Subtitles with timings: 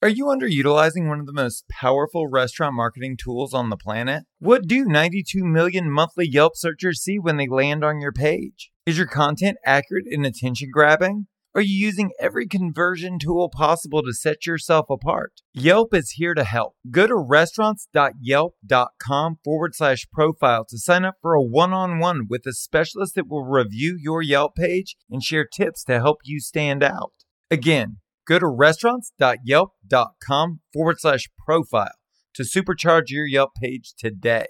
[0.00, 4.26] Are you underutilizing one of the most powerful restaurant marketing tools on the planet?
[4.38, 8.70] What do 92 million monthly Yelp searchers see when they land on your page?
[8.86, 11.26] Is your content accurate and attention grabbing?
[11.52, 15.32] Are you using every conversion tool possible to set yourself apart?
[15.52, 16.76] Yelp is here to help.
[16.88, 22.46] Go to restaurants.yelp.com forward slash profile to sign up for a one on one with
[22.46, 26.84] a specialist that will review your Yelp page and share tips to help you stand
[26.84, 27.14] out.
[27.50, 27.96] Again,
[28.28, 31.92] Go to restaurants.yelp.com forward slash profile
[32.34, 34.44] to supercharge your Yelp page today.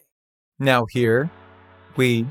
[0.58, 1.30] Now, here
[1.96, 2.26] we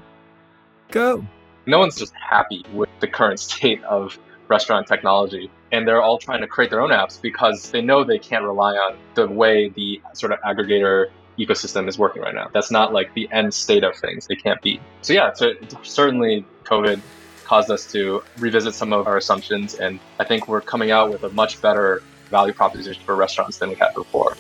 [0.92, 1.26] go.
[1.66, 4.20] No one's just happy with the current state of
[4.50, 5.50] restaurant technology.
[5.72, 8.74] And they're all trying to create their own apps because they know they can't rely
[8.74, 11.06] on the way the sort of aggregator
[11.40, 12.50] ecosystem is working right now.
[12.54, 14.28] That's not like the end state of things.
[14.28, 14.82] They can't be.
[15.02, 17.00] So, yeah, so certainly COVID
[17.48, 19.76] caused us to revisit some of our assumptions.
[19.76, 23.70] And I think we're coming out with a much better value proposition for restaurants than
[23.70, 24.36] we had before.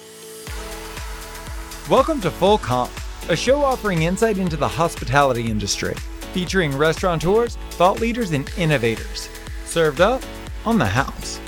[1.89, 2.91] Welcome to Full Comp,
[3.29, 5.95] a show offering insight into the hospitality industry,
[6.33, 9.29] featuring restaurateurs, thought leaders, and innovators.
[9.63, 10.21] Served up
[10.65, 11.39] on the house.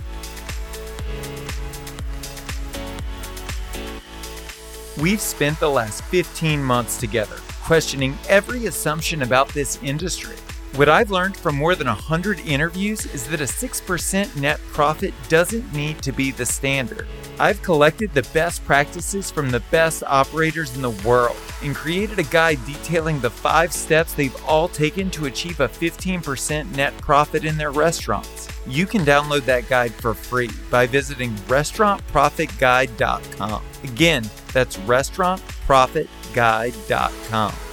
[4.98, 10.36] We've spent the last 15 months together questioning every assumption about this industry
[10.76, 15.74] what I've learned from more than 100 interviews is that a 6% net profit doesn't
[15.74, 17.08] need to be the standard.
[17.40, 22.24] I've collected the best practices from the best operators in the world and created a
[22.24, 27.58] guide detailing the five steps they've all taken to achieve a 15% net profit in
[27.58, 28.48] their restaurants.
[28.68, 33.64] You can download that guide for free by visiting restaurantprofitguide.com.
[33.84, 37.69] Again, that's restaurantprofitguide.com.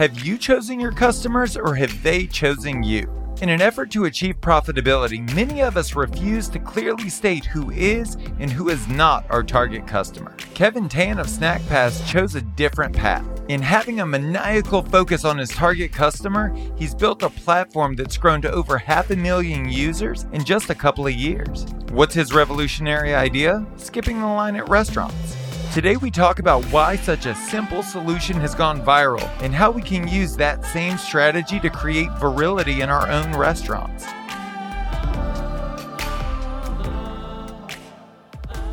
[0.00, 3.06] Have you chosen your customers or have they chosen you?
[3.42, 8.14] In an effort to achieve profitability, many of us refuse to clearly state who is
[8.38, 10.34] and who is not our target customer.
[10.54, 13.26] Kevin Tan of SnackPass chose a different path.
[13.50, 18.40] In having a maniacal focus on his target customer, he's built a platform that's grown
[18.40, 21.66] to over half a million users in just a couple of years.
[21.90, 23.66] What's his revolutionary idea?
[23.76, 25.39] Skipping the line at restaurants.
[25.72, 29.80] Today, we talk about why such a simple solution has gone viral and how we
[29.80, 34.02] can use that same strategy to create virility in our own restaurants.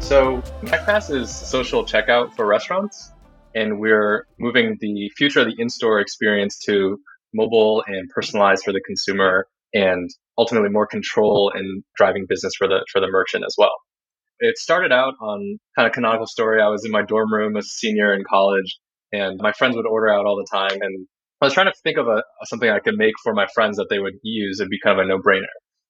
[0.04, 3.12] So, SnackPass is social checkout for restaurants,
[3.54, 7.00] and we're moving the future of the in store experience to
[7.32, 12.84] mobile and personalized for the consumer and ultimately more control and driving business for the
[12.92, 13.74] for the merchant as well.
[14.40, 16.62] It started out on kind of canonical story.
[16.62, 18.78] I was in my dorm room as a senior in college
[19.12, 20.80] and my friends would order out all the time.
[20.82, 21.08] And
[21.42, 23.88] I was trying to think of a, something I could make for my friends that
[23.90, 24.60] they would use.
[24.60, 25.46] It'd be kind of a no brainer.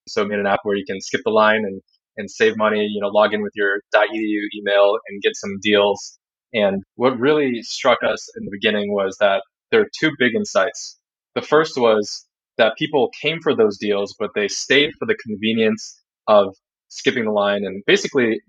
[0.07, 1.81] So I made an app where you can skip the line and,
[2.15, 6.17] and save money, you know, log in with your .edu email and get some deals.
[6.53, 9.41] And what really struck us in the beginning was that
[9.71, 10.97] there are two big insights.
[11.35, 12.25] The first was
[12.57, 16.55] that people came for those deals, but they stayed for the convenience of
[16.89, 18.39] skipping the line and basically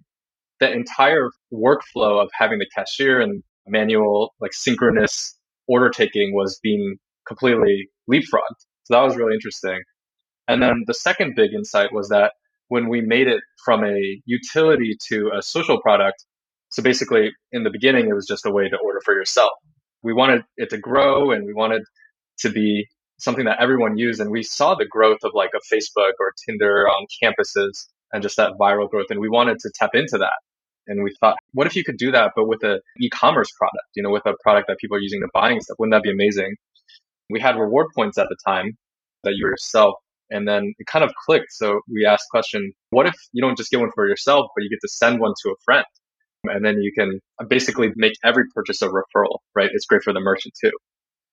[0.60, 6.97] the entire workflow of having the cashier and manual like synchronous order taking was being
[7.27, 8.59] completely leapfrogged.
[8.84, 9.81] So that was really interesting.
[10.48, 12.32] And then the second big insight was that
[12.69, 16.25] when we made it from a utility to a social product,
[16.71, 19.53] so basically in the beginning it was just a way to order for yourself.
[20.03, 21.82] We wanted it to grow and we wanted
[22.41, 22.87] to be
[23.19, 26.88] something that everyone used and we saw the growth of like a Facebook or Tinder
[26.88, 29.06] on campuses and just that viral growth.
[29.10, 30.38] And we wanted to tap into that.
[30.86, 34.02] And we thought, what if you could do that, but with an e-commerce product, you
[34.02, 35.76] know, with a product that people are using to buying stuff?
[35.78, 36.56] Wouldn't that be amazing?
[37.28, 38.78] We had reward points at the time
[39.24, 39.97] that you yourself.
[40.30, 41.52] And then it kind of clicked.
[41.52, 44.70] So we asked question, what if you don't just get one for yourself, but you
[44.70, 45.84] get to send one to a friend?
[46.44, 49.70] And then you can basically make every purchase a referral, right?
[49.72, 50.72] It's great for the merchant too.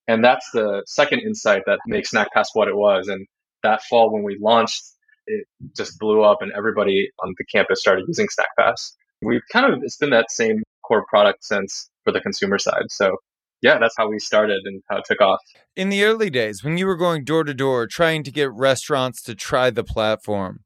[0.07, 3.07] And that's the second insight that makes SnackPass what it was.
[3.07, 3.25] And
[3.63, 4.83] that fall when we launched
[5.27, 8.91] it just blew up and everybody on the campus started using SnackPass.
[9.21, 12.85] We've kind of, it's been that same core product since for the consumer side.
[12.89, 13.17] So
[13.61, 15.39] yeah, that's how we started and how it took off.
[15.75, 19.21] In the early days, when you were going door to door trying to get restaurants
[19.23, 20.59] to try the platform,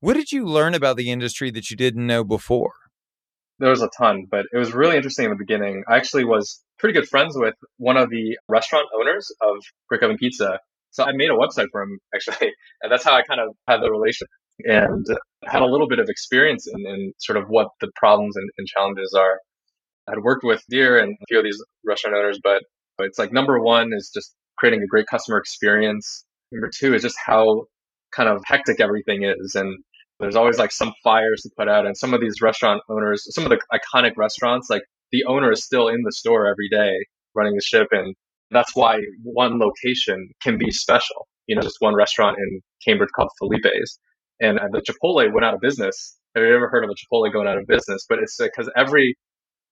[0.00, 2.72] what did you learn about the industry that you didn't know before?
[3.58, 5.84] There was a ton, but it was really interesting in the beginning.
[5.88, 9.56] I actually was pretty good friends with one of the restaurant owners of
[9.88, 10.58] Brick Oven Pizza.
[10.92, 12.52] So I made a website for him actually,
[12.82, 14.26] and that's how I kind of had the relation
[14.64, 15.06] and
[15.44, 18.66] had a little bit of experience in, in sort of what the problems and, and
[18.68, 19.40] challenges are.
[20.08, 22.62] I'd worked with Deer and a few of these restaurant owners, but
[22.98, 26.24] it's like number one is just creating a great customer experience.
[26.52, 27.64] Number two is just how
[28.14, 29.54] kind of hectic everything is.
[29.54, 29.78] And
[30.20, 33.44] There's always like some fires to put out, and some of these restaurant owners, some
[33.44, 36.92] of the iconic restaurants, like the owner is still in the store every day
[37.34, 38.14] running the ship, and
[38.52, 41.26] that's why one location can be special.
[41.46, 43.98] You know, just one restaurant in Cambridge called Felipe's,
[44.40, 46.16] and uh, the Chipotle went out of business.
[46.34, 48.06] Have you ever heard of a Chipotle going out of business?
[48.08, 49.16] But it's uh, because every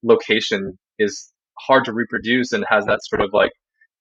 [0.03, 3.53] location is hard to reproduce and has that sort of like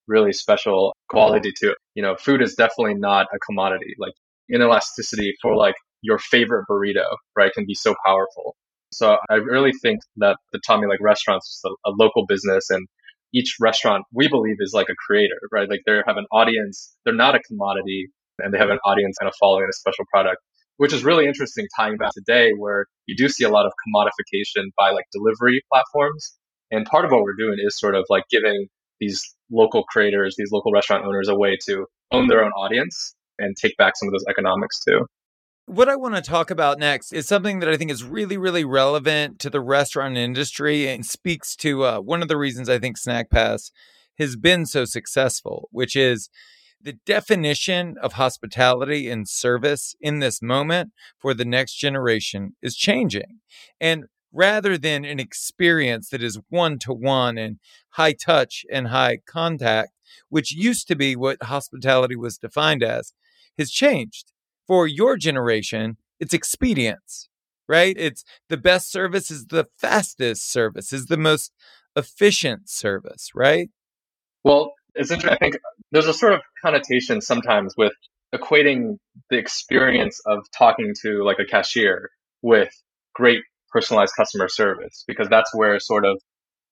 [0.07, 1.77] really special quality to it.
[1.95, 3.95] You know, food is definitely not a commodity.
[3.97, 4.13] Like
[4.51, 7.05] inelasticity for like your favorite burrito,
[7.35, 8.55] right, can be so powerful.
[8.91, 12.87] So I really think that the Tommy like restaurants is a, a local business and
[13.33, 15.69] each restaurant we believe is like a creator, right?
[15.69, 16.95] Like they have an audience.
[17.05, 18.07] They're not a commodity
[18.39, 20.41] and they have an audience and a following and a special product,
[20.77, 24.65] which is really interesting tying back today where you do see a lot of commodification
[24.77, 26.35] by like delivery platforms.
[26.71, 28.67] And part of what we're doing is sort of like giving
[28.99, 29.21] these
[29.51, 33.75] local creators, these local restaurant owners a way to own their own audience and take
[33.77, 35.05] back some of those economics too.
[35.69, 38.65] What I want to talk about next is something that I think is really, really
[38.65, 42.97] relevant to the restaurant industry and speaks to uh, one of the reasons I think
[42.97, 43.71] Snack Pass
[44.17, 46.31] has been so successful, which is
[46.81, 53.37] the definition of hospitality and service in this moment for the next generation is changing.
[53.79, 59.19] And rather than an experience that is one to one and high touch and high
[59.23, 59.91] contact,
[60.29, 63.13] which used to be what hospitality was defined as,
[63.55, 64.31] has changed
[64.69, 67.27] for your generation, it's expedience,
[67.67, 67.95] right?
[67.97, 71.51] It's the best service is the fastest service, is the most
[71.95, 73.69] efficient service, right?
[74.43, 75.33] Well, it's interesting.
[75.33, 75.57] I think
[75.91, 77.93] there's a sort of connotation sometimes with
[78.33, 78.97] equating
[79.31, 82.11] the experience of talking to like a cashier
[82.43, 82.71] with
[83.15, 86.21] great personalized customer service because that's where sort of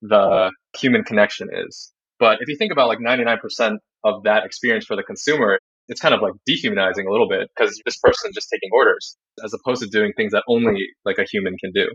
[0.04, 1.92] the human connection is.
[2.20, 5.58] But if you think about like 99% of that experience for the consumer,
[5.88, 9.54] it's kind of like dehumanizing a little bit because this person just taking orders as
[9.54, 11.88] opposed to doing things that only like a human can do.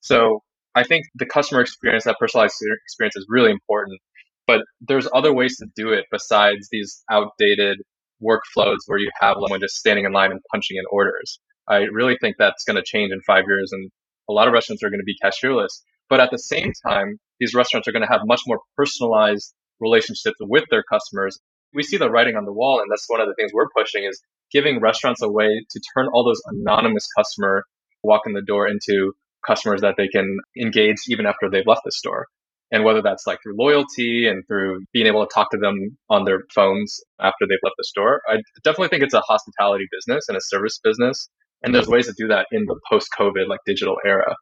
[0.00, 0.40] So
[0.74, 4.00] I think the customer experience, that personalized experience is really important,
[4.46, 7.78] but there's other ways to do it besides these outdated
[8.22, 11.38] workflows where you have someone just standing in line and punching in orders.
[11.68, 13.90] I really think that's going to change in five years and
[14.28, 15.82] a lot of restaurants are going to be cashierless.
[16.08, 20.36] But at the same time, these restaurants are going to have much more personalized relationships
[20.40, 21.38] with their customers
[21.74, 24.04] we see the writing on the wall, and that's one of the things we're pushing
[24.04, 24.20] is
[24.52, 27.64] giving restaurants a way to turn all those anonymous customer
[28.02, 29.12] walk in the door into
[29.46, 32.26] customers that they can engage even after they've left the store.
[32.70, 36.24] And whether that's like through loyalty and through being able to talk to them on
[36.24, 40.36] their phones after they've left the store, I definitely think it's a hospitality business and
[40.36, 41.28] a service business.
[41.62, 44.34] And there's ways to do that in the post COVID, like digital era.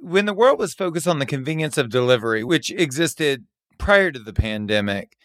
[0.00, 3.44] When the world was focused on the convenience of delivery, which existed
[3.78, 5.16] prior to the pandemic,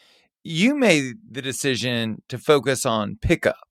[0.48, 3.68] you made the decision to focus on pickup,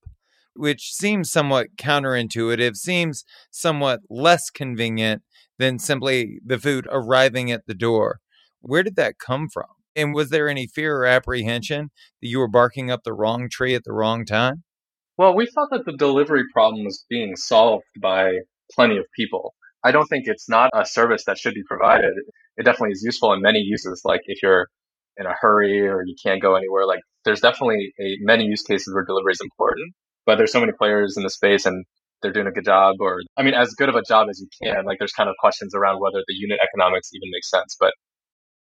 [0.55, 5.23] which seems somewhat counterintuitive, seems somewhat less convenient
[5.59, 8.21] than simply the food arriving at the door.
[8.61, 9.69] Where did that come from?
[9.95, 11.91] And was there any fear or apprehension
[12.21, 14.63] that you were barking up the wrong tree at the wrong time?
[15.17, 18.33] Well, we thought that the delivery problem was being solved by
[18.71, 19.55] plenty of people.
[19.83, 22.13] I don't think it's not a service that should be provided.
[22.59, 24.03] It definitely is useful in many uses.
[24.05, 24.69] Like if you're
[25.19, 26.87] in a hurry or you can't go anywhere.
[26.87, 30.73] Like there's definitely a many use cases where delivery is important, but there's so many
[30.73, 31.85] players in the space and
[32.23, 34.49] they're doing a good job or I mean as good of a job as you
[34.63, 34.85] can.
[34.85, 37.77] Like there's kind of questions around whether the unit economics even makes sense.
[37.79, 37.93] But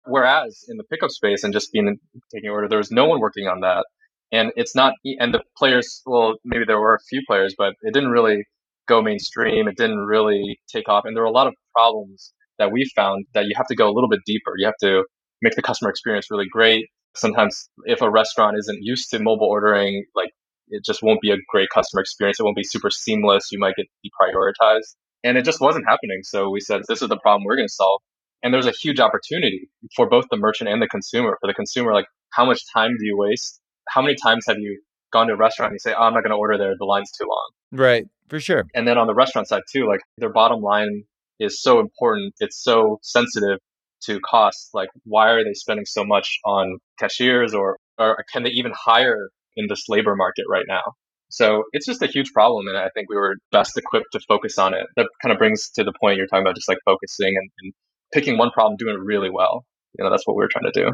[0.06, 1.98] whereas in the pickup space and just being
[2.34, 3.86] taking order, there was no one working on that.
[4.32, 7.94] And it's not and the players well, maybe there were a few players, but it
[7.94, 8.46] didn't really
[8.88, 9.68] go mainstream.
[9.68, 11.06] It didn't really take off.
[11.06, 13.88] And there were a lot of problems that we found that you have to go
[13.90, 14.54] a little bit deeper.
[14.58, 15.04] You have to
[15.44, 16.88] make the customer experience really great.
[17.16, 20.32] Sometimes if a restaurant isn't used to mobile ordering, like
[20.70, 22.40] it just won't be a great customer experience.
[22.40, 23.52] It won't be super seamless.
[23.52, 24.96] You might get deprioritized.
[25.24, 26.22] And it just wasn't happening.
[26.24, 28.02] So we said, this is the problem we're going to solve.
[28.42, 31.38] And there's a huge opportunity for both the merchant and the consumer.
[31.40, 33.62] For the consumer, like how much time do you waste?
[33.90, 34.82] How many times have you
[35.12, 36.74] gone to a restaurant and you say, oh, I'm not going to order there.
[36.78, 37.52] The line's too long.
[37.72, 38.06] Right.
[38.30, 38.66] For sure.
[38.74, 41.04] And then on the restaurant side too, like their bottom line
[41.40, 42.34] is so important.
[42.40, 43.60] It's so sensitive
[44.06, 44.70] to costs.
[44.74, 49.30] Like, why are they spending so much on cashiers or, or can they even hire
[49.56, 50.82] in this labor market right now?
[51.30, 52.68] So it's just a huge problem.
[52.68, 54.86] And I think we were best equipped to focus on it.
[54.96, 57.74] That kind of brings to the point you're talking about just like focusing and, and
[58.14, 59.66] picking one problem, doing it really well.
[59.98, 60.92] You know, that's what we were trying to do.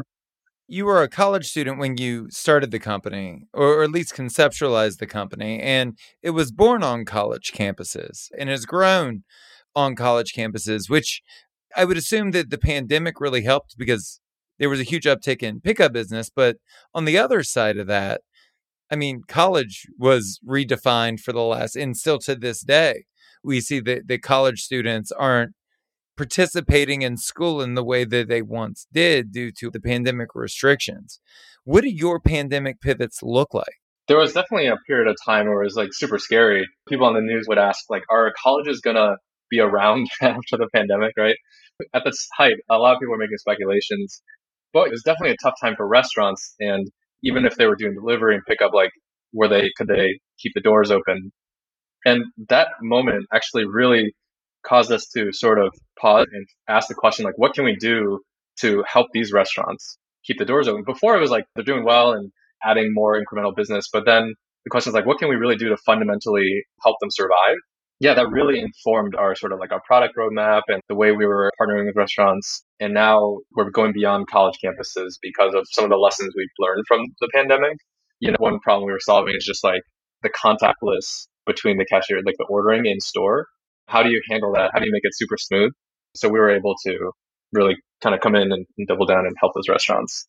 [0.66, 5.06] You were a college student when you started the company, or at least conceptualized the
[5.06, 9.24] company, and it was born on college campuses and has grown
[9.74, 11.22] on college campuses, which
[11.76, 14.20] I would assume that the pandemic really helped because
[14.58, 16.30] there was a huge uptick in pickup business.
[16.34, 16.58] But
[16.94, 18.20] on the other side of that,
[18.90, 23.04] I mean, college was redefined for the last, and still to this day,
[23.42, 25.52] we see that the college students aren't
[26.16, 31.20] participating in school in the way that they once did due to the pandemic restrictions.
[31.64, 33.80] What do your pandemic pivots look like?
[34.08, 36.68] There was definitely a period of time where it was like super scary.
[36.88, 39.16] People on the news would ask, like, are colleges gonna
[39.50, 41.36] be around after the pandemic, right?
[41.94, 44.22] At this height, a lot of people were making speculations,
[44.72, 46.54] but it was definitely a tough time for restaurants.
[46.60, 46.88] And
[47.22, 48.90] even if they were doing delivery and pickup, like,
[49.32, 51.32] were they, could they keep the doors open?
[52.04, 54.14] And that moment actually really
[54.66, 58.20] caused us to sort of pause and ask the question, like, what can we do
[58.60, 60.84] to help these restaurants keep the doors open?
[60.84, 62.30] Before it was like they're doing well and
[62.64, 65.68] adding more incremental business, but then the question is like, what can we really do
[65.70, 67.56] to fundamentally help them survive?
[68.00, 71.26] Yeah, that really informed our sort of like our product roadmap and the way we
[71.26, 72.64] were partnering with restaurants.
[72.80, 76.84] And now we're going beyond college campuses because of some of the lessons we've learned
[76.88, 77.76] from the pandemic.
[78.20, 79.82] You know, one problem we were solving is just like
[80.22, 83.46] the contactless between the cashier, like the ordering in store
[83.90, 84.70] how do you handle that?
[84.72, 85.72] How do you make it super smooth?
[86.14, 87.10] So we were able to
[87.52, 90.24] really kind of come in and, and double down and help those restaurants.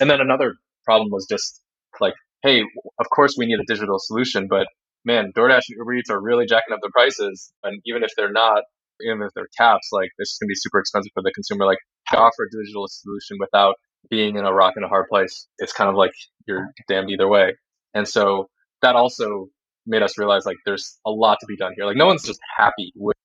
[0.00, 1.60] And then another problem was just
[2.00, 2.14] like,
[2.44, 2.62] hey,
[3.00, 4.68] of course we need a digital solution, but
[5.04, 7.52] man, DoorDash and Uber Eats are really jacking up the prices.
[7.62, 8.62] And even if they're not,
[9.00, 11.66] even if they're caps, like this is going to be super expensive for the consumer.
[11.66, 11.78] Like
[12.10, 13.76] to offer a digital solution without
[14.10, 16.12] being in a rock and a hard place, it's kind of like
[16.46, 17.54] you're damned either way.
[17.94, 18.48] And so
[18.82, 19.48] that also
[19.86, 21.86] made us realize like there's a lot to be done here.
[21.86, 23.16] Like no one's just happy with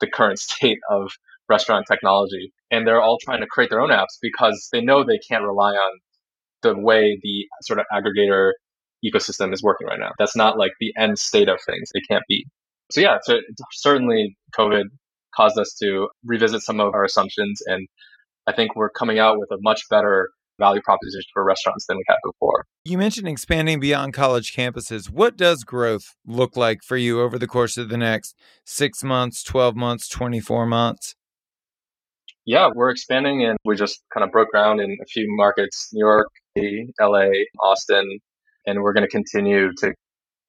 [0.00, 1.10] the current state of
[1.48, 2.52] restaurant technology.
[2.70, 5.72] And they're all trying to create their own apps because they know they can't rely
[5.72, 6.00] on
[6.62, 8.52] the way the sort of aggregator
[9.04, 10.12] ecosystem is working right now.
[10.18, 11.90] That's not like the end state of things.
[11.94, 12.46] It can't be.
[12.90, 13.38] So yeah, so
[13.72, 14.84] certainly COVID
[15.34, 17.60] caused us to revisit some of our assumptions.
[17.66, 17.88] And
[18.46, 22.04] I think we're coming out with a much better value proposition for restaurants than we
[22.06, 22.64] had before.
[22.84, 25.10] You mentioned expanding beyond college campuses.
[25.10, 29.42] What does growth look like for you over the course of the next six months,
[29.42, 31.14] 12 months, 24 months?
[32.44, 36.04] Yeah, we're expanding and we just kind of broke ground in a few markets New
[36.04, 36.28] York,
[37.00, 37.28] LA,
[37.62, 38.18] Austin,
[38.66, 39.94] and we're going to continue to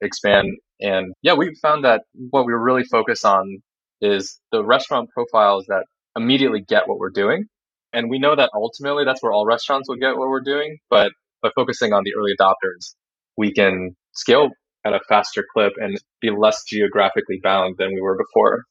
[0.01, 0.57] expand.
[0.79, 3.61] And yeah, we found that what we really focus on
[4.01, 7.47] is the restaurant profiles that immediately get what we're doing
[7.93, 10.79] and we know that ultimately that's where all restaurants will get what we're doing.
[10.89, 12.95] But by focusing on the early adopters,
[13.37, 14.49] we can scale
[14.83, 18.63] at a faster clip and be less geographically bound than we were before.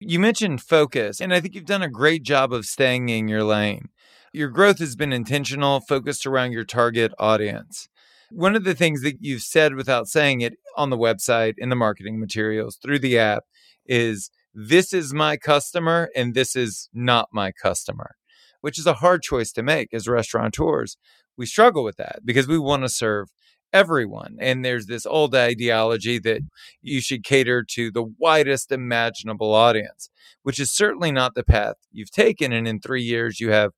[0.00, 3.44] You mentioned focus, and I think you've done a great job of staying in your
[3.44, 3.88] lane.
[4.32, 7.88] Your growth has been intentional, focused around your target audience.
[8.30, 11.76] One of the things that you've said without saying it on the website, in the
[11.76, 13.44] marketing materials, through the app,
[13.86, 18.16] is this is my customer and this is not my customer
[18.66, 20.96] which is a hard choice to make as restaurateurs.
[21.36, 23.28] We struggle with that because we want to serve
[23.72, 24.36] everyone.
[24.40, 26.40] And there's this old ideology that
[26.82, 30.10] you should cater to the widest imaginable audience,
[30.42, 32.52] which is certainly not the path you've taken.
[32.52, 33.70] And in three years, you have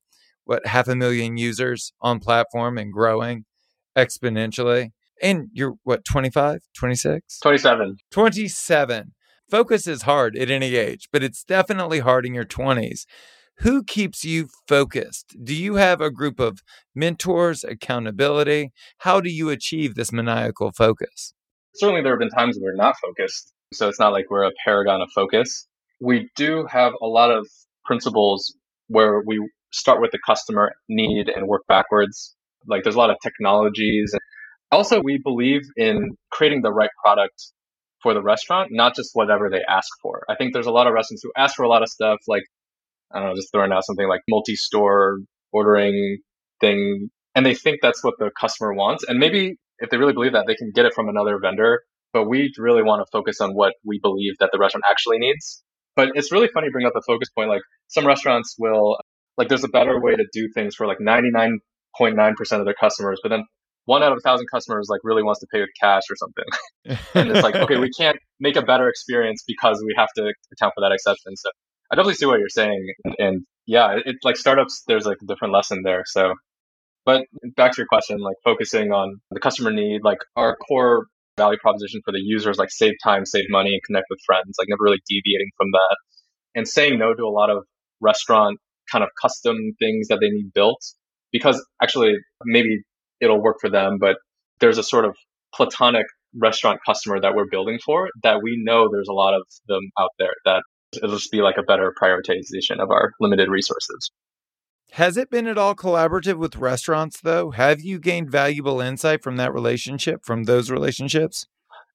[0.45, 3.45] what half a million users on platform and growing
[3.97, 4.91] exponentially.
[5.21, 7.39] And you're what, 25, 26?
[7.39, 7.97] 27.
[8.11, 9.13] 27.
[9.49, 13.05] Focus is hard at any age, but it's definitely hard in your 20s
[13.59, 15.35] who keeps you focused?
[15.43, 16.59] Do you have a group of
[16.95, 18.71] mentors, accountability?
[18.99, 21.33] How do you achieve this maniacal focus?
[21.75, 23.53] Certainly, there have been times we're not focused.
[23.73, 25.67] So it's not like we're a paragon of focus.
[26.01, 27.47] We do have a lot of
[27.85, 28.55] principles
[28.87, 32.35] where we start with the customer need and work backwards.
[32.67, 34.13] Like there's a lot of technologies.
[34.71, 37.41] Also, we believe in creating the right product
[38.03, 40.23] for the restaurant, not just whatever they ask for.
[40.29, 42.43] I think there's a lot of restaurants who ask for a lot of stuff like
[43.11, 45.19] I don't know, just throwing out something like multi-store
[45.51, 46.19] ordering
[46.61, 47.09] thing.
[47.35, 49.03] And they think that's what the customer wants.
[49.07, 51.81] And maybe if they really believe that, they can get it from another vendor.
[52.13, 55.63] But we really want to focus on what we believe that the restaurant actually needs.
[55.95, 57.49] But it's really funny bring up the focus point.
[57.49, 58.97] Like some restaurants will,
[59.37, 60.99] like there's a better way to do things for like
[61.99, 63.19] 99.9% of their customers.
[63.21, 63.45] But then
[63.85, 66.99] one out of a thousand customers like really wants to pay with cash or something.
[67.15, 70.73] and it's like, okay, we can't make a better experience because we have to account
[70.75, 71.35] for that exception.
[71.35, 71.49] So
[71.91, 72.85] I definitely see what you're saying,
[73.17, 74.83] and yeah, it's it, like startups.
[74.87, 76.03] There's like a different lesson there.
[76.05, 76.33] So,
[77.03, 77.23] but
[77.57, 82.01] back to your question, like focusing on the customer need, like our core value proposition
[82.05, 84.53] for the users, like save time, save money, and connect with friends.
[84.59, 85.97] Like never really deviating from that,
[86.53, 87.63] and saying no to a lot of
[88.01, 88.59] restaurant
[88.91, 90.81] kind of custom things that they need built
[91.31, 92.81] because actually maybe
[93.19, 94.17] it'll work for them, but
[94.59, 95.15] there's a sort of
[95.53, 96.05] platonic
[96.35, 100.11] restaurant customer that we're building for that we know there's a lot of them out
[100.19, 100.61] there that
[100.95, 104.11] It'll just be like a better prioritization of our limited resources.
[104.93, 107.51] Has it been at all collaborative with restaurants, though?
[107.51, 111.45] Have you gained valuable insight from that relationship, from those relationships?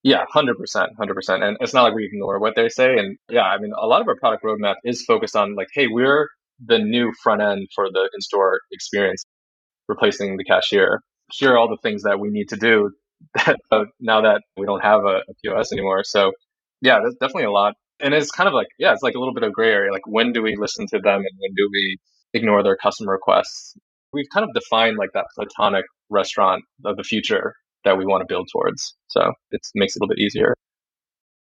[0.04, 0.52] Yeah, 100%,
[0.96, 1.42] 100%.
[1.42, 2.96] And it's not like we ignore what they say.
[2.96, 5.88] And yeah, I mean, a lot of our product roadmap is focused on like, hey,
[5.88, 6.28] we're
[6.64, 9.24] the new front end for the in-store experience,
[9.88, 11.00] replacing the cashier.
[11.32, 12.90] Here are all the things that we need to do
[13.34, 16.02] that, uh, now that we don't have a, a POS anymore.
[16.04, 16.32] So
[16.80, 17.74] yeah, there's definitely a lot.
[18.00, 19.92] And it's kind of like, yeah, it's like a little bit of gray area.
[19.92, 21.96] Like when do we listen to them and when do we
[22.34, 23.74] ignore their customer requests?
[24.12, 28.26] We've kind of defined like that platonic restaurant of the future that we want to
[28.28, 28.96] build towards.
[29.08, 30.54] So it makes it a little bit easier.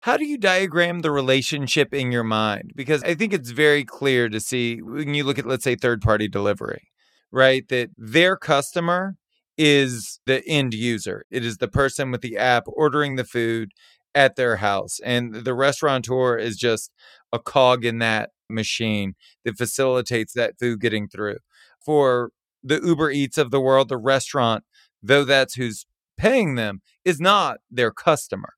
[0.06, 2.70] How do you diagram the relationship in your mind?
[2.76, 6.00] Because I think it's very clear to see when you look at, let's say, third
[6.00, 6.92] party delivery,
[7.32, 7.66] right?
[7.70, 9.16] That their customer
[9.58, 11.24] is the end user.
[11.28, 13.72] It is the person with the app ordering the food
[14.14, 15.00] at their house.
[15.04, 16.92] And the restaurateur is just
[17.32, 21.38] a cog in that machine that facilitates that food getting through.
[21.84, 22.30] For
[22.62, 24.62] the Uber Eats of the world, the restaurant,
[25.02, 25.84] though that's who's
[26.16, 28.50] paying them, is not their customer.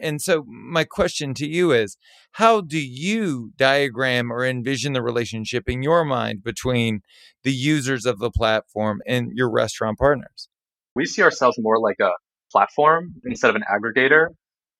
[0.00, 1.96] And so, my question to you is
[2.32, 7.00] how do you diagram or envision the relationship in your mind between
[7.42, 10.48] the users of the platform and your restaurant partners?
[10.94, 12.10] We see ourselves more like a
[12.50, 14.28] platform instead of an aggregator.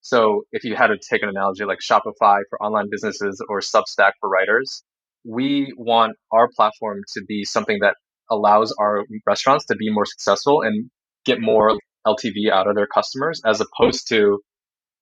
[0.00, 4.12] So, if you had to take an analogy like Shopify for online businesses or Substack
[4.20, 4.82] for writers,
[5.24, 7.96] we want our platform to be something that
[8.30, 10.90] allows our restaurants to be more successful and
[11.24, 14.40] get more LTV out of their customers as opposed to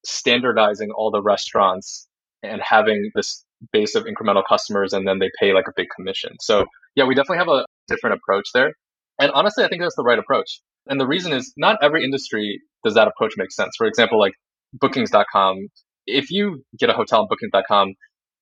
[0.05, 2.07] standardizing all the restaurants
[2.43, 6.37] and having this base of incremental customers and then they pay like a big commission.
[6.41, 8.73] So yeah, we definitely have a different approach there.
[9.21, 10.61] And honestly, I think that's the right approach.
[10.87, 13.73] And the reason is not every industry does that approach make sense.
[13.77, 14.33] For example, like
[14.75, 15.69] bookings.com,
[16.07, 17.95] if you get a hotel on bookings.com,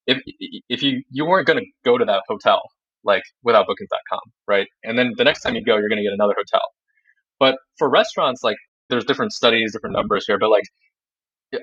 [0.06, 0.22] if
[0.68, 2.60] if you you weren't going to go to that hotel
[3.04, 4.66] like without bookings.com, right?
[4.84, 6.62] And then the next time you go, you're going to get another hotel.
[7.38, 8.56] But for restaurants, like
[8.90, 10.64] there's different studies, different numbers here, but like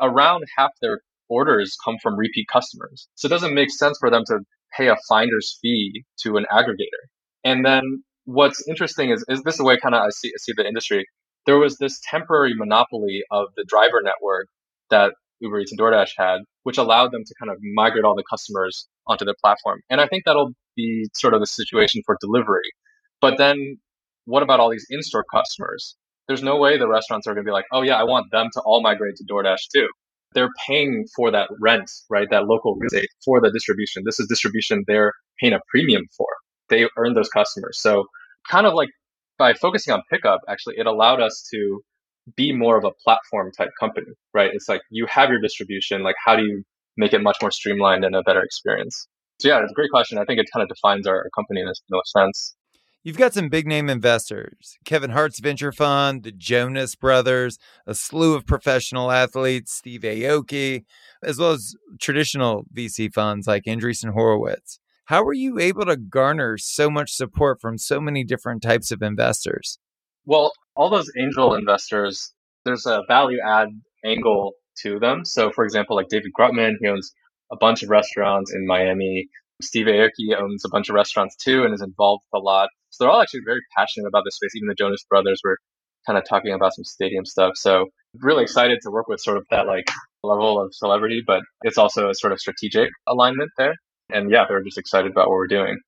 [0.01, 0.99] around half their
[1.29, 3.07] orders come from repeat customers.
[3.15, 4.39] So it doesn't make sense for them to
[4.77, 7.03] pay a finder's fee to an aggregator.
[7.43, 10.53] And then what's interesting is, is this the way kind of I see, I see
[10.55, 11.05] the industry.
[11.45, 14.47] There was this temporary monopoly of the driver network
[14.89, 18.23] that Uber Eats and DoorDash had, which allowed them to kind of migrate all the
[18.29, 19.81] customers onto their platform.
[19.89, 22.71] And I think that'll be sort of the situation for delivery.
[23.19, 23.77] But then
[24.25, 25.97] what about all these in-store customers?
[26.27, 28.47] There's no way the restaurants are going to be like, oh yeah, I want them
[28.53, 29.87] to all migrate to DoorDash too.
[30.33, 32.27] They're paying for that rent, right?
[32.31, 34.03] That local real for the distribution.
[34.05, 36.27] This is distribution they're paying a premium for.
[36.69, 37.79] They earn those customers.
[37.79, 38.05] So
[38.49, 38.89] kind of like
[39.37, 41.81] by focusing on pickup, actually, it allowed us to
[42.35, 44.49] be more of a platform type company, right?
[44.53, 46.03] It's like you have your distribution.
[46.03, 46.63] Like, how do you
[46.97, 49.07] make it much more streamlined and a better experience?
[49.39, 50.17] So yeah, it's a great question.
[50.17, 52.55] I think it kind of defines our, company in a, in a sense.
[53.05, 58.33] You've got some big name investors Kevin Hart's venture fund, the Jonas brothers, a slew
[58.33, 60.85] of professional athletes, Steve Aoki,
[61.21, 64.79] as well as traditional VC funds like Andreessen Horowitz.
[65.07, 69.01] How were you able to garner so much support from so many different types of
[69.01, 69.79] investors?
[70.25, 73.67] Well, all those angel investors, there's a value add
[74.05, 75.25] angle to them.
[75.25, 77.11] So, for example, like David Grutman, he owns
[77.51, 79.27] a bunch of restaurants in Miami.
[79.61, 82.69] Steve Aoki owns a bunch of restaurants too and is involved a lot.
[82.93, 84.55] So they're all actually very passionate about this space.
[84.55, 85.57] Even the Jonas brothers were
[86.05, 87.53] kind of talking about some stadium stuff.
[87.55, 87.87] So
[88.19, 89.89] really excited to work with sort of that like
[90.23, 93.73] level of celebrity, but it's also a sort of strategic alignment there.
[94.11, 95.79] And yeah, they're just excited about what we're doing.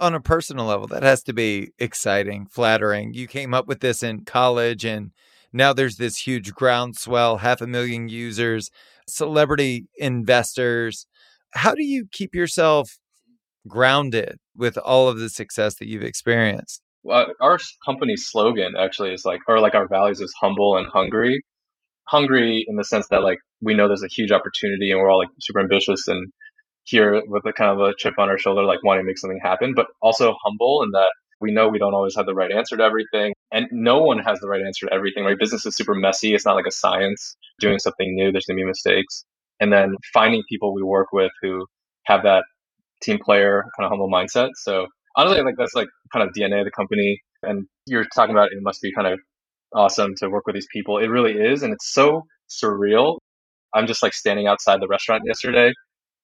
[0.00, 3.14] On a personal level, that has to be exciting, flattering.
[3.14, 5.12] You came up with this in college and
[5.52, 8.70] now there's this huge groundswell, half a million users,
[9.08, 11.06] celebrity investors.
[11.54, 12.98] How do you keep yourself
[13.68, 16.82] grounded with all of the success that you've experienced?
[17.02, 21.42] Well, our company's slogan actually is like, or like our values is humble and hungry.
[22.08, 25.18] Hungry in the sense that like we know there's a huge opportunity and we're all
[25.18, 26.32] like super ambitious and
[26.84, 29.40] here with a kind of a chip on our shoulder, like wanting to make something
[29.42, 32.76] happen, but also humble in that we know we don't always have the right answer
[32.76, 33.32] to everything.
[33.52, 35.38] And no one has the right answer to everything, right?
[35.38, 36.34] Business is super messy.
[36.34, 38.32] It's not like a science doing something new.
[38.32, 39.24] There's going to be mistakes.
[39.60, 41.66] And then finding people we work with who
[42.04, 42.44] have that
[43.02, 44.50] team player kind of humble mindset.
[44.54, 47.20] So honestly, I think that's like kind of DNA of the company.
[47.42, 49.18] And you're talking about it must be kind of
[49.74, 50.98] awesome to work with these people.
[50.98, 51.62] It really is.
[51.62, 53.18] And it's so surreal.
[53.74, 55.72] I'm just like standing outside the restaurant yesterday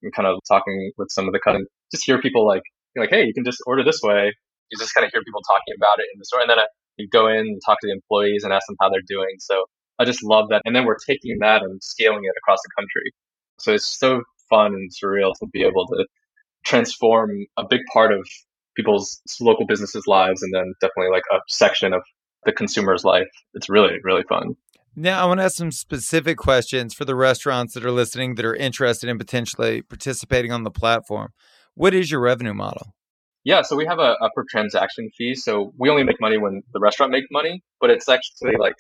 [0.02, 2.62] and kind of talking with some of the of just hear people like,
[2.96, 4.32] like, hey, you can just order this way.
[4.70, 6.40] You just kind of hear people talking about it in the store.
[6.40, 8.88] And then I, you go in and talk to the employees and ask them how
[8.88, 9.37] they're doing.
[9.38, 9.64] So
[9.98, 10.62] I just love that.
[10.64, 13.12] And then we're taking that and scaling it across the country.
[13.58, 16.06] So it's so fun and surreal to be able to
[16.64, 18.27] transform a big part of
[18.77, 22.03] people's local businesses' lives and then definitely like a section of
[22.44, 23.29] the consumer's life.
[23.55, 24.57] It's really, really fun.
[24.96, 28.44] Now, I want to ask some specific questions for the restaurants that are listening that
[28.44, 31.31] are interested in potentially participating on the platform.
[31.74, 32.94] What is your revenue model?
[33.42, 35.35] Yeah, so we have a, a per transaction fee.
[35.35, 38.74] So we only make money when the restaurant makes money, but it's actually like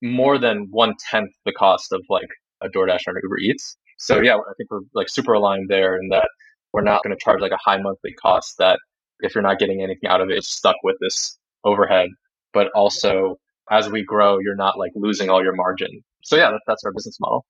[0.00, 2.28] more than one tenth the cost of like
[2.62, 3.76] a DoorDash or an Uber Eats.
[3.98, 6.28] So yeah, I think we're like super aligned there in that
[6.72, 8.78] we're not going to charge like a high monthly cost that
[9.20, 12.08] if you're not getting anything out of it, it's stuck with this overhead.
[12.52, 13.36] But also
[13.70, 16.02] as we grow, you're not like losing all your margin.
[16.22, 17.44] So yeah, that, that's our business model.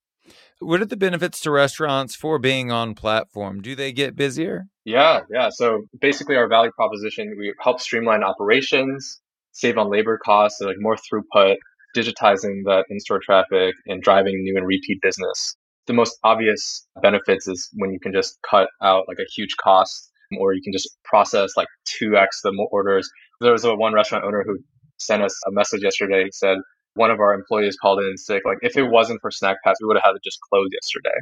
[0.60, 3.60] What are the benefits to restaurants for being on platform?
[3.60, 4.66] Do they get busier?
[4.84, 5.48] Yeah, yeah.
[5.50, 10.76] So basically our value proposition, we help streamline operations, save on labor costs, so like
[10.78, 11.56] more throughput,
[11.96, 15.56] digitizing the in-store traffic and driving new and repeat business.
[15.86, 20.10] The most obvious benefits is when you can just cut out like a huge cost
[20.38, 21.68] or you can just process like
[22.00, 23.10] 2x the orders.
[23.40, 24.58] There was a one restaurant owner who
[24.98, 26.58] sent us a message yesterday said
[26.94, 28.42] one of our employees called in sick.
[28.44, 31.18] Like if it wasn't for Snack Pass, we would have had to just close yesterday.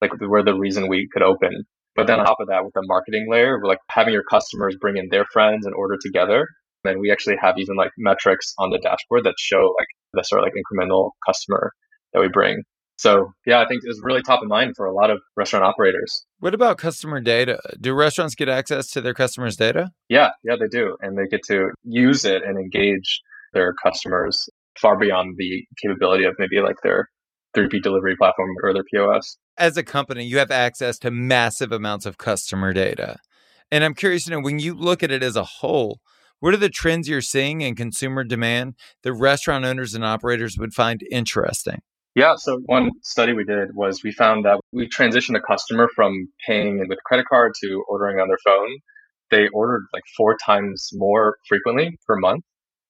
[0.00, 1.64] Like we're the reason we could open.
[1.96, 4.76] But then on top of that, with the marketing layer, we're like having your customers
[4.80, 6.46] bring in their friends and order together.
[6.84, 10.40] And we actually have even like metrics on the dashboard that show like the sort
[10.40, 11.72] of like incremental customer
[12.14, 12.62] that we bring.
[13.00, 16.26] So yeah, I think it's really top of mind for a lot of restaurant operators.
[16.40, 17.58] What about customer data?
[17.80, 19.90] Do restaurants get access to their customers' data?
[20.10, 20.98] Yeah, yeah, they do.
[21.00, 23.22] And they get to use it and engage
[23.54, 27.08] their customers far beyond the capability of maybe like their
[27.56, 29.38] 3P delivery platform or their POS.
[29.56, 33.16] As a company, you have access to massive amounts of customer data.
[33.70, 36.00] And I'm curious to know when you look at it as a whole,
[36.40, 40.74] what are the trends you're seeing in consumer demand that restaurant owners and operators would
[40.74, 41.80] find interesting?
[42.14, 46.28] Yeah, so one study we did was we found that we transitioned a customer from
[46.44, 48.78] paying with credit card to ordering on their phone.
[49.30, 52.42] They ordered like four times more frequently per month.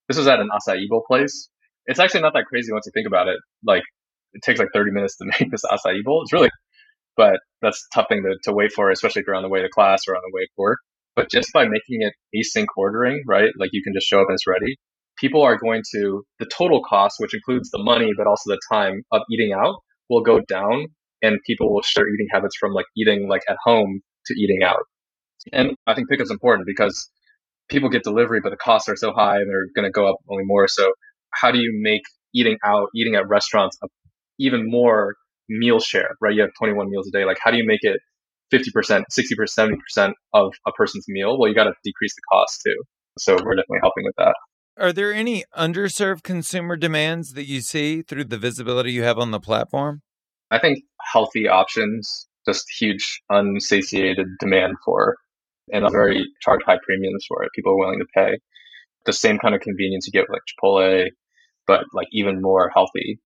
[0.09, 1.51] This was at an acai bowl place.
[1.87, 3.37] It's actually not that crazy once you think about it.
[3.63, 3.83] Like
[4.33, 6.23] it takes like 30 minutes to make this acai bowl.
[6.23, 6.51] It's really,
[7.17, 9.61] but that's a tough thing to, to wait for, especially if you're on the way
[9.61, 10.79] to class or on the way to work.
[11.15, 13.51] But just by making it async ordering, right?
[13.59, 14.77] Like you can just show up and it's ready.
[15.21, 19.03] People are going to, the total cost, which includes the money, but also the time
[19.13, 19.77] of eating out
[20.09, 20.87] will go down
[21.23, 24.83] and people will share eating habits from like eating like at home to eating out.
[25.53, 27.11] And I think pickup's important because
[27.69, 30.17] people get delivery, but the costs are so high and they're going to go up
[30.29, 30.69] only more.
[30.69, 30.93] So
[31.33, 32.03] how do you make
[32.35, 33.79] eating out, eating at restaurants
[34.39, 35.15] even more
[35.49, 36.35] meal share, right?
[36.35, 37.25] You have 21 meals a day.
[37.25, 38.01] Like how do you make it
[38.53, 42.77] 50%, 60%, 70% of a person's meal, well, you got to decrease the cost too.
[43.19, 44.35] So we're definitely helping with that.
[44.81, 49.31] Are there any underserved consumer demands that you see through the visibility you have on
[49.31, 50.03] the platform?
[50.51, 55.17] I think healthy options, just huge unsatiated demand for,
[55.73, 57.51] and a very charge high premiums for it.
[57.55, 58.39] People are willing to pay
[59.05, 61.09] the same kind of convenience you get with like Chipotle,
[61.67, 63.21] but like even more healthy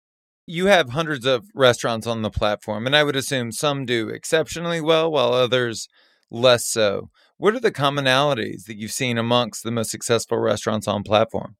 [0.46, 4.80] you have hundreds of restaurants on the platform, and I would assume some do exceptionally
[4.80, 5.88] well, while others
[6.30, 7.10] less so.
[7.42, 11.56] What are the commonalities that you've seen amongst the most successful restaurants on platform?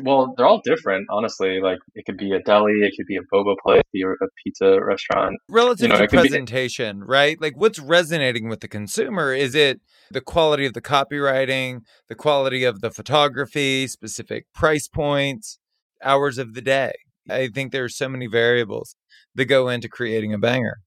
[0.00, 1.58] Well, they're all different, honestly.
[1.60, 4.78] Like it could be a deli, it could be a boba place, be a pizza
[4.80, 5.34] restaurant.
[5.48, 7.06] Relative you know, to presentation, be...
[7.06, 7.40] right?
[7.40, 9.34] Like what's resonating with the consumer?
[9.34, 9.80] Is it
[10.12, 15.58] the quality of the copywriting, the quality of the photography, specific price points,
[16.04, 16.92] hours of the day?
[17.28, 18.94] I think there are so many variables
[19.34, 20.82] that go into creating a banger.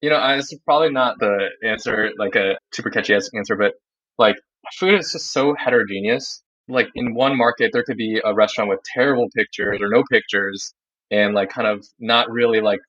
[0.00, 3.72] You know, it's probably not the answer, like a super catchy answer, but
[4.18, 4.36] like
[4.78, 6.42] food is just so heterogeneous.
[6.68, 10.72] Like in one market, there could be a restaurant with terrible pictures or no pictures
[11.10, 12.80] and like kind of not really like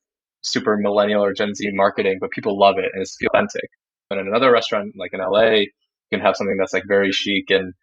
[0.42, 3.68] super millennial or Gen Z marketing, but people love it and it's authentic.
[4.10, 5.68] And in another restaurant, like in LA, you
[6.10, 7.74] can have something that's like very chic and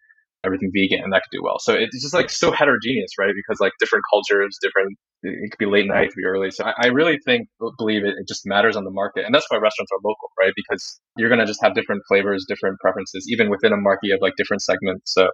[0.44, 1.58] everything vegan and that could do well.
[1.58, 3.32] So it's just like so heterogeneous, right?
[3.34, 6.50] Because like different cultures, different, it could be late night, it could be early.
[6.50, 7.48] So I, I really think,
[7.78, 9.24] believe it, it just matters on the market.
[9.26, 10.52] And that's why restaurants are local, right?
[10.56, 14.14] Because you're going to just have different flavors, different preferences, even within a market, you
[14.14, 15.12] have like different segments.
[15.12, 15.28] So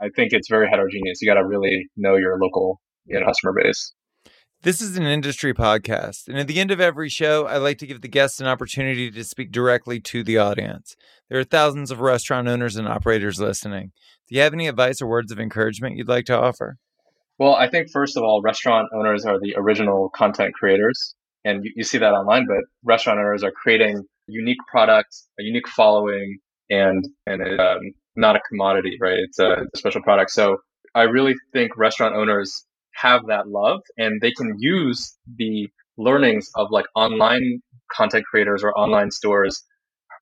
[0.00, 1.20] I think it's very heterogeneous.
[1.22, 3.92] You got to really know your local you know, customer base.
[4.62, 7.86] This is an industry podcast, and at the end of every show, I like to
[7.86, 10.96] give the guests an opportunity to speak directly to the audience.
[11.30, 13.92] There are thousands of restaurant owners and operators listening.
[14.28, 16.76] Do you have any advice or words of encouragement you'd like to offer?
[17.38, 21.14] Well, I think first of all, restaurant owners are the original content creators,
[21.44, 22.46] and you, you see that online.
[22.46, 26.38] But restaurant owners are creating unique products, a unique following,
[26.68, 27.80] and and it, um,
[28.16, 29.18] not a commodity, right?
[29.18, 30.30] It's a, a special product.
[30.30, 30.58] So
[30.94, 32.64] I really think restaurant owners
[32.94, 37.60] have that love and they can use the learnings of like online
[37.92, 39.64] content creators or online stores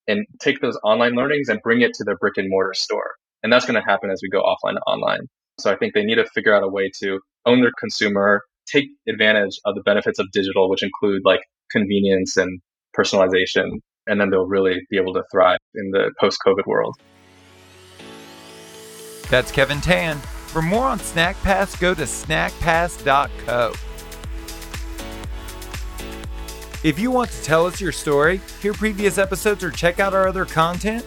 [0.07, 3.15] and take those online learnings and bring it to their brick and mortar store.
[3.47, 5.21] And that's going to happen as we go offline to online.
[5.61, 8.87] So I think they need to figure out a way to own their consumer, take
[9.09, 11.39] advantage of the benefits of digital, which include like
[11.71, 12.61] convenience and
[12.99, 13.69] personalization,
[14.09, 16.97] and then they'll really be able to thrive in the post COVID world.
[19.31, 20.19] That's Kevin Tan.
[20.49, 23.75] For more on SnackPass, go to snackpass.co.
[26.83, 30.27] If you want to tell us your story, hear previous episodes, or check out our
[30.27, 31.07] other content,